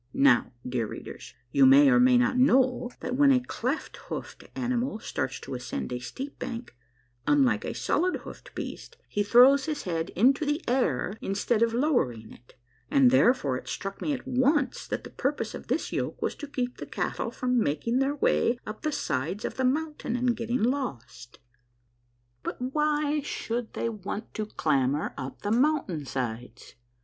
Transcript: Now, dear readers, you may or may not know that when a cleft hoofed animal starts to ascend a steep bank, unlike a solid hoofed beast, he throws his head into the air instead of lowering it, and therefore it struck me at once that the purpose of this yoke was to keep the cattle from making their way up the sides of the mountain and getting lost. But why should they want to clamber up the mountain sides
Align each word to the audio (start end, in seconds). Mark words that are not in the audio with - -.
Now, 0.15 0.51
dear 0.67 0.87
readers, 0.87 1.35
you 1.51 1.67
may 1.67 1.87
or 1.91 1.99
may 1.99 2.17
not 2.17 2.35
know 2.35 2.89
that 3.01 3.15
when 3.15 3.31
a 3.31 3.39
cleft 3.39 3.97
hoofed 3.97 4.43
animal 4.55 4.97
starts 4.97 5.39
to 5.41 5.53
ascend 5.53 5.93
a 5.93 5.99
steep 5.99 6.39
bank, 6.39 6.75
unlike 7.27 7.63
a 7.65 7.75
solid 7.75 8.21
hoofed 8.21 8.55
beast, 8.55 8.97
he 9.07 9.21
throws 9.21 9.65
his 9.65 9.83
head 9.83 10.09
into 10.15 10.43
the 10.43 10.67
air 10.67 11.19
instead 11.21 11.61
of 11.61 11.75
lowering 11.75 12.31
it, 12.33 12.55
and 12.89 13.11
therefore 13.11 13.57
it 13.57 13.67
struck 13.67 14.01
me 14.01 14.11
at 14.11 14.27
once 14.27 14.87
that 14.87 15.03
the 15.03 15.11
purpose 15.11 15.53
of 15.53 15.67
this 15.67 15.93
yoke 15.93 16.19
was 16.19 16.33
to 16.33 16.47
keep 16.47 16.77
the 16.77 16.87
cattle 16.87 17.29
from 17.29 17.59
making 17.59 17.99
their 17.99 18.15
way 18.15 18.57
up 18.65 18.81
the 18.81 18.91
sides 18.91 19.45
of 19.45 19.53
the 19.57 19.63
mountain 19.63 20.15
and 20.15 20.35
getting 20.35 20.63
lost. 20.63 21.37
But 22.41 22.59
why 22.59 23.19
should 23.21 23.73
they 23.73 23.87
want 23.87 24.33
to 24.33 24.47
clamber 24.47 25.13
up 25.15 25.43
the 25.43 25.51
mountain 25.51 26.05
sides 26.07 26.73